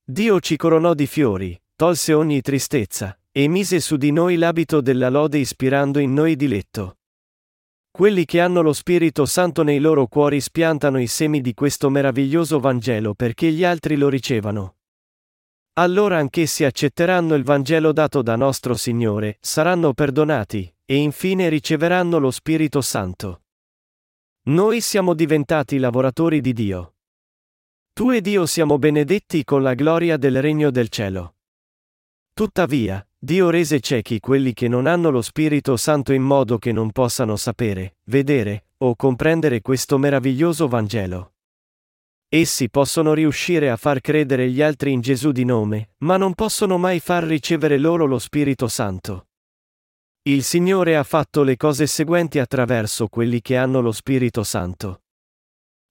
Dio 0.01 0.39
ci 0.39 0.55
coronò 0.55 0.93
di 0.93 1.07
fiori, 1.07 1.59
tolse 1.75 2.13
ogni 2.13 2.41
tristezza, 2.41 3.19
e 3.31 3.47
mise 3.49 3.81
su 3.81 3.97
di 3.97 4.11
noi 4.11 4.37
l'abito 4.37 4.79
della 4.79 5.09
lode 5.09 5.39
ispirando 5.39 5.99
in 5.99 6.13
noi 6.13 6.37
diletto. 6.37 6.99
Quelli 7.91 8.25
che 8.25 8.39
hanno 8.39 8.61
lo 8.61 8.73
Spirito 8.73 9.25
Santo 9.25 9.61
nei 9.63 9.79
loro 9.79 10.07
cuori 10.07 10.39
spiantano 10.39 10.99
i 10.99 11.07
semi 11.07 11.41
di 11.41 11.53
questo 11.53 11.89
meraviglioso 11.89 12.59
Vangelo 12.59 13.13
perché 13.13 13.51
gli 13.51 13.63
altri 13.63 13.95
lo 13.95 14.09
ricevano. 14.09 14.77
Allora 15.73 16.17
anch'essi 16.17 16.63
accetteranno 16.63 17.35
il 17.35 17.43
Vangelo 17.43 17.91
dato 17.91 18.21
da 18.21 18.37
nostro 18.37 18.75
Signore, 18.75 19.37
saranno 19.41 19.93
perdonati, 19.93 20.73
e 20.85 20.95
infine 20.95 21.49
riceveranno 21.49 22.19
lo 22.19 22.31
Spirito 22.31 22.79
Santo. 22.81 23.43
Noi 24.43 24.79
siamo 24.79 25.13
diventati 25.13 25.77
lavoratori 25.77 26.39
di 26.39 26.53
Dio. 26.53 26.95
Tu 27.91 28.11
ed 28.11 28.27
io 28.27 28.45
siamo 28.45 28.77
benedetti 28.77 29.43
con 29.43 29.61
la 29.61 29.73
gloria 29.73 30.15
del 30.17 30.41
regno 30.41 30.69
del 30.69 30.87
cielo. 30.89 31.34
Tuttavia, 32.35 33.01
Dio 33.17 33.49
rese 33.49 33.79
ciechi 33.79 34.19
quelli 34.19 34.51
che 34.51 34.67
non 34.67 34.87
hanno 34.87 35.09
lo 35.09 35.21
Spirito 35.21 35.77
Santo 35.77 36.11
in 36.11 36.21
modo 36.21 36.57
che 36.57 36.73
non 36.73 36.91
possano 36.91 37.37
sapere, 37.37 37.99
vedere, 38.09 38.65
o 38.79 38.97
comprendere 38.97 39.61
questo 39.61 39.97
meraviglioso 39.97 40.67
Vangelo. 40.67 41.35
Essi 42.27 42.69
possono 42.69 43.13
riuscire 43.13 43.69
a 43.69 43.77
far 43.77 44.01
credere 44.01 44.49
gli 44.49 44.61
altri 44.61 44.91
in 44.91 44.99
Gesù 44.99 45.31
di 45.31 45.45
nome, 45.45 45.91
ma 45.99 46.17
non 46.17 46.33
possono 46.33 46.77
mai 46.77 46.99
far 46.99 47.23
ricevere 47.23 47.77
loro 47.77 48.05
lo 48.05 48.19
Spirito 48.19 48.67
Santo. 48.67 49.27
Il 50.23 50.43
Signore 50.43 50.97
ha 50.97 51.03
fatto 51.03 51.41
le 51.41 51.55
cose 51.55 51.87
seguenti 51.87 52.39
attraverso 52.39 53.07
quelli 53.07 53.39
che 53.39 53.55
hanno 53.55 53.79
lo 53.79 53.93
Spirito 53.93 54.43
Santo. 54.43 55.04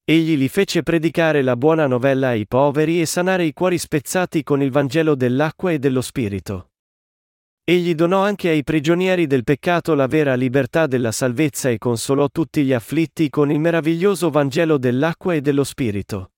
Egli 0.07 0.37
li 0.37 0.49
fece 0.49 0.83
predicare 0.83 1.41
la 1.41 1.57
buona 1.57 1.87
novella 1.87 2.29
ai 2.29 2.47
poveri 2.47 3.01
e 3.01 3.07
sanare 3.07 3.47
i 3.47 3.55
cuori 3.55 3.79
spezzati 3.79 4.43
con 4.43 4.61
il 4.61 4.71
Vangelo 4.71 5.15
dell'acqua 5.15 5.73
e 5.73 5.79
dello 5.79 6.03
Spirito. 6.03 6.73
Egli 7.65 7.95
donò 7.95 8.23
anche 8.23 8.51
ai 8.51 8.63
prigionieri 8.65 9.27
del 9.27 9.45
peccato 9.45 9.95
la 9.95 10.07
vera 10.07 10.35
libertà 10.35 10.87
della 10.87 11.11
salvezza 11.11 11.71
e 11.71 11.79
consolò 11.79 12.29
tutti 12.29 12.65
gli 12.65 12.75
afflitti 12.75 13.31
con 13.31 13.51
il 13.51 13.59
meraviglioso 13.59 14.29
Vangelo 14.29 14.77
dell'acqua 14.77 15.33
e 15.33 15.41
dello 15.41 15.65
Spirito. 15.65 16.33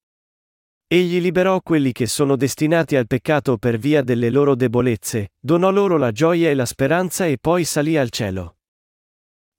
Egli 0.87 1.19
liberò 1.19 1.61
quelli 1.61 1.91
che 1.91 2.07
sono 2.07 2.37
destinati 2.37 2.95
al 2.95 3.09
peccato 3.09 3.59
per 3.59 3.79
via 3.79 4.03
delle 4.03 4.31
loro 4.31 4.55
debolezze, 4.55 5.33
donò 5.41 5.73
loro 5.73 5.97
la 5.97 6.13
gioia 6.13 6.51
e 6.51 6.55
la 6.55 6.67
speranza 6.67 7.27
e 7.27 7.39
poi 7.41 7.65
salì 7.65 7.97
al 7.97 8.11
cielo. 8.11 8.56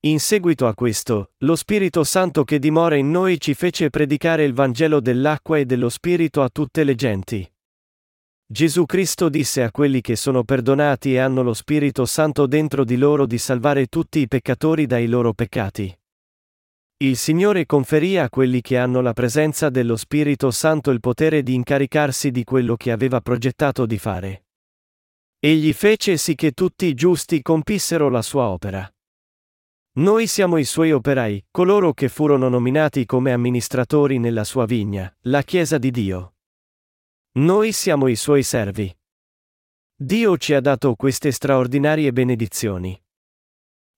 In 0.08 0.22
seguito 0.22 0.68
a 0.68 0.74
questo, 0.74 1.32
lo 1.40 1.58
Spirito 1.58 2.06
Santo 2.06 2.46
che 2.46 2.60
dimora 2.60 2.96
in 2.96 3.12
noi 3.12 3.42
ci 3.42 3.54
fece 3.54 3.90
predicare 3.90 4.46
il 4.46 4.54
Vangelo 4.54 5.02
dell'acqua 5.02 5.58
e 5.58 5.66
dello 5.66 5.90
Spirito 5.90 6.42
a 6.42 6.50
tutte 6.50 6.86
le 6.86 6.96
genti. 6.96 7.46
Gesù 8.50 8.86
Cristo 8.86 9.28
disse 9.28 9.64
a 9.64 9.70
quelli 9.70 10.00
che 10.00 10.16
sono 10.16 10.46
perdonati 10.46 11.16
e 11.16 11.18
hanno 11.18 11.44
lo 11.44 11.54
Spirito 11.54 12.06
Santo 12.06 12.48
dentro 12.48 12.86
di 12.86 12.96
loro 12.96 13.26
di 13.26 13.38
salvare 13.38 13.88
tutti 13.88 14.20
i 14.20 14.30
peccatori 14.30 14.86
dai 14.86 15.08
loro 15.08 15.34
peccati. 15.34 15.94
Il 17.00 17.18
Signore 17.18 17.66
conferì 17.66 18.18
a 18.18 18.30
quelli 18.30 18.62
che 18.62 18.78
hanno 18.78 19.02
la 19.02 19.12
presenza 19.12 19.70
dello 19.70 19.98
Spirito 19.98 20.52
Santo 20.52 20.90
il 20.90 21.02
potere 21.02 21.44
di 21.44 21.54
incaricarsi 21.54 22.32
di 22.32 22.46
quello 22.46 22.78
che 22.78 22.92
aveva 22.94 23.20
progettato 23.20 23.86
di 23.86 23.98
fare. 23.98 24.46
Egli 25.38 25.74
fece 25.74 26.16
sì 26.16 26.34
che 26.34 26.54
tutti 26.54 26.86
i 26.86 26.94
giusti 26.94 27.42
compissero 27.42 28.08
la 28.08 28.22
sua 28.22 28.46
opera. 28.46 28.90
Noi 29.98 30.28
siamo 30.28 30.58
i 30.58 30.64
suoi 30.64 30.92
operai, 30.92 31.48
coloro 31.50 31.92
che 31.92 32.08
furono 32.08 32.50
nominati 32.50 33.04
come 33.08 33.32
amministratori 33.32 34.20
nella 34.20 34.44
sua 34.44 34.66
vigna, 34.66 35.12
la 35.22 35.42
Chiesa 35.42 35.80
di 35.80 35.90
Dio. 35.90 36.36
Noi 37.40 37.72
siamo 37.72 38.08
i 38.08 38.16
suoi 38.16 38.44
servi. 38.44 38.96
Dio 39.96 40.38
ci 40.38 40.54
ha 40.54 40.62
dato 40.62 40.94
queste 40.94 41.32
straordinarie 41.32 42.14
benedizioni. 42.14 42.96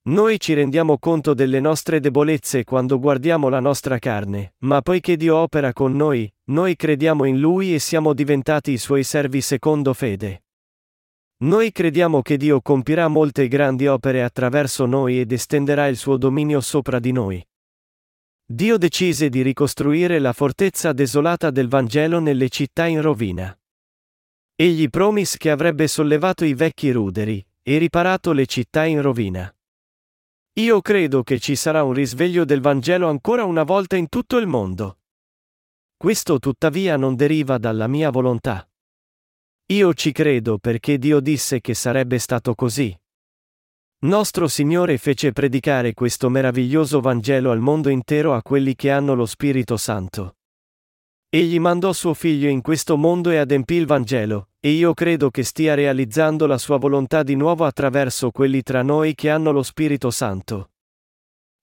Noi 0.03 0.39
ci 0.39 0.53
rendiamo 0.53 0.98
conto 1.00 1.34
delle 1.34 1.60
nostre 1.60 2.00
debolezze 2.00 2.63
quando 2.63 2.98
guardiamo 2.98 3.50
la 3.50 3.60
nostra 3.60 4.00
carne, 4.00 4.53
ma 4.60 4.82
poiché 4.82 5.18
Dio 5.18 5.36
opera 5.36 5.74
con 5.74 5.94
noi, 5.98 6.34
noi 6.46 6.77
crediamo 6.77 7.25
in 7.25 7.41
Lui 7.41 7.74
e 7.74 7.79
siamo 7.79 8.13
diventati 8.13 8.72
i 8.72 8.77
suoi 8.77 9.03
servi 9.03 9.41
secondo 9.41 9.94
fede. 9.94 10.44
Noi 11.41 11.72
crediamo 11.72 12.22
che 12.22 12.36
Dio 12.36 12.62
compirà 12.62 13.08
molte 13.08 13.48
grandi 13.48 13.88
opere 13.88 14.24
attraverso 14.24 14.86
noi 14.86 15.22
ed 15.22 15.31
estenderà 15.31 15.88
il 15.88 15.96
suo 15.96 16.17
dominio 16.17 16.60
sopra 16.60 17.00
di 17.00 17.13
noi. 17.13 17.46
Dio 18.46 18.77
decise 18.77 19.29
di 19.29 19.41
ricostruire 19.41 20.19
la 20.19 20.34
fortezza 20.34 20.91
desolata 20.91 21.50
del 21.50 21.69
Vangelo 21.69 22.19
nelle 22.19 22.50
città 22.50 22.88
in 22.88 23.01
rovina. 23.01 23.58
Egli 24.53 24.89
promise 24.89 25.38
che 25.38 25.50
avrebbe 25.50 25.88
sollevato 25.88 26.43
i 26.43 26.53
vecchi 26.53 26.91
ruderi 26.91 27.46
e 27.62 27.77
riparato 27.77 28.34
le 28.34 28.46
città 28.46 28.84
in 28.84 29.01
rovina. 29.01 29.50
Io 30.60 30.81
credo 30.81 31.24
che 31.24 31.39
ci 31.39 31.55
sarà 31.55 31.84
un 31.84 31.93
risveglio 31.93 32.43
del 32.43 32.60
Vangelo 32.60 33.08
ancora 33.08 33.46
una 33.46 33.63
volta 33.63 33.96
in 33.96 34.10
tutto 34.10 34.36
il 34.36 34.48
mondo. 34.48 34.98
Questo 35.96 36.38
tuttavia 36.38 36.98
non 36.98 37.15
deriva 37.15 37.58
dalla 37.58 37.88
mia 37.88 38.10
volontà. 38.10 38.69
Io 39.72 39.94
ci 39.94 40.12
credo 40.12 40.58
perché 40.58 40.98
Dio 40.98 41.20
disse 41.20 41.62
che 41.62 41.76
sarebbe 41.76 42.18
stato 42.18 42.56
così. 42.56 42.98
Nostro 44.00 44.48
Signore 44.48 44.98
fece 44.98 45.32
predicare 45.32 45.94
questo 45.94 46.28
meraviglioso 46.28 47.02
Vangelo 47.02 47.52
al 47.52 47.60
mondo 47.60 47.90
intero 47.90 48.34
a 48.34 48.42
quelli 48.42 48.74
che 48.74 48.90
hanno 48.90 49.14
lo 49.14 49.28
Spirito 49.28 49.78
Santo. 49.78 50.38
Egli 51.30 51.60
mandò 51.60 51.94
suo 51.94 52.16
figlio 52.16 52.50
in 52.50 52.62
questo 52.62 52.98
mondo 52.98 53.30
e 53.30 53.38
adempì 53.38 53.76
il 53.76 53.86
Vangelo, 53.86 54.50
e 54.60 54.72
io 54.72 54.96
credo 54.96 55.30
che 55.30 55.44
stia 55.44 55.76
realizzando 55.76 56.48
la 56.48 56.58
sua 56.58 56.78
volontà 56.78 57.22
di 57.22 57.36
nuovo 57.36 57.64
attraverso 57.64 58.32
quelli 58.32 58.64
tra 58.64 58.82
noi 58.82 59.14
che 59.14 59.30
hanno 59.30 59.52
lo 59.52 59.62
Spirito 59.62 60.10
Santo. 60.10 60.72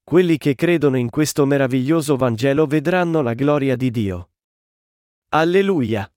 Quelli 0.01 0.37
che 0.37 0.55
credono 0.55 0.95
in 0.95 1.09
questo 1.09 1.45
meraviglioso 1.45 2.15
Vangelo 2.15 2.67
vedranno 2.67 3.21
la 3.21 3.33
gloria 3.33 3.75
di 3.75 3.91
Dio. 3.91 4.29
Alleluia! 5.29 6.09